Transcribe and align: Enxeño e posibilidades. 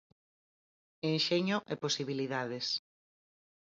Enxeño 1.11 1.57
e 1.73 1.75
posibilidades. 1.83 2.65